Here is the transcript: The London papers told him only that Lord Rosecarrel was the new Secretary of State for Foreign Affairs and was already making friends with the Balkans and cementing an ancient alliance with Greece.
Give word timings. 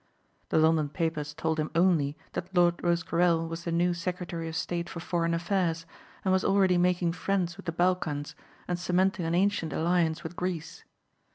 The 0.49 0.57
London 0.57 0.89
papers 0.89 1.35
told 1.35 1.59
him 1.59 1.69
only 1.75 2.17
that 2.33 2.55
Lord 2.55 2.81
Rosecarrel 2.81 3.47
was 3.47 3.65
the 3.65 3.71
new 3.71 3.93
Secretary 3.93 4.49
of 4.49 4.55
State 4.55 4.89
for 4.89 4.99
Foreign 4.99 5.35
Affairs 5.35 5.85
and 6.25 6.31
was 6.31 6.43
already 6.43 6.79
making 6.79 7.13
friends 7.13 7.55
with 7.55 7.67
the 7.67 7.71
Balkans 7.71 8.33
and 8.67 8.79
cementing 8.79 9.27
an 9.27 9.35
ancient 9.35 9.73
alliance 9.73 10.23
with 10.23 10.35
Greece. 10.35 10.83